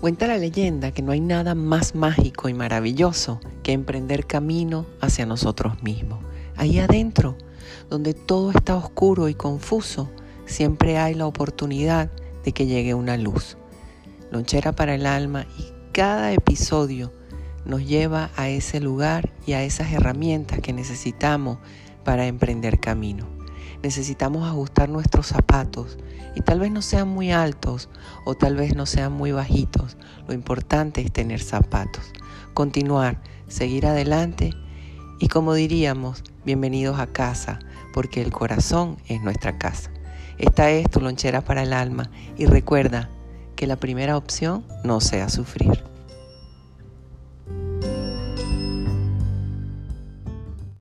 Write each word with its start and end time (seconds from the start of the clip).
Cuenta 0.00 0.28
la 0.28 0.38
leyenda 0.38 0.92
que 0.92 1.02
no 1.02 1.10
hay 1.10 1.18
nada 1.18 1.56
más 1.56 1.96
mágico 1.96 2.48
y 2.48 2.54
maravilloso 2.54 3.40
que 3.64 3.72
emprender 3.72 4.26
camino 4.26 4.86
hacia 5.00 5.26
nosotros 5.26 5.82
mismos. 5.82 6.20
Ahí 6.56 6.78
adentro, 6.78 7.36
donde 7.90 8.14
todo 8.14 8.52
está 8.52 8.76
oscuro 8.76 9.28
y 9.28 9.34
confuso, 9.34 10.08
siempre 10.46 10.98
hay 10.98 11.14
la 11.14 11.26
oportunidad 11.26 12.12
de 12.44 12.52
que 12.52 12.66
llegue 12.66 12.94
una 12.94 13.16
luz. 13.16 13.56
Lonchera 14.30 14.70
para 14.70 14.94
el 14.94 15.04
alma 15.04 15.46
y 15.58 15.72
cada 15.90 16.32
episodio 16.32 17.12
nos 17.64 17.84
lleva 17.84 18.30
a 18.36 18.48
ese 18.48 18.78
lugar 18.78 19.32
y 19.46 19.54
a 19.54 19.64
esas 19.64 19.92
herramientas 19.92 20.60
que 20.60 20.72
necesitamos 20.72 21.58
para 22.04 22.28
emprender 22.28 22.78
camino. 22.78 23.37
Necesitamos 23.82 24.48
ajustar 24.48 24.88
nuestros 24.88 25.26
zapatos 25.26 25.98
y 26.34 26.40
tal 26.40 26.60
vez 26.60 26.70
no 26.70 26.82
sean 26.82 27.08
muy 27.08 27.32
altos 27.32 27.88
o 28.24 28.34
tal 28.34 28.56
vez 28.56 28.74
no 28.74 28.86
sean 28.86 29.12
muy 29.12 29.32
bajitos. 29.32 29.96
Lo 30.26 30.34
importante 30.34 31.00
es 31.00 31.12
tener 31.12 31.40
zapatos, 31.40 32.12
continuar, 32.54 33.20
seguir 33.48 33.86
adelante 33.86 34.52
y 35.20 35.28
como 35.28 35.54
diríamos, 35.54 36.22
bienvenidos 36.44 37.00
a 37.00 37.08
casa, 37.08 37.58
porque 37.92 38.22
el 38.22 38.30
corazón 38.30 38.98
es 39.06 39.20
nuestra 39.22 39.58
casa. 39.58 39.90
Esta 40.38 40.70
es 40.70 40.88
tu 40.88 41.00
lonchera 41.00 41.40
para 41.40 41.64
el 41.64 41.72
alma 41.72 42.10
y 42.36 42.46
recuerda 42.46 43.10
que 43.56 43.66
la 43.66 43.76
primera 43.76 44.16
opción 44.16 44.64
no 44.84 45.00
sea 45.00 45.28
sufrir. 45.28 45.82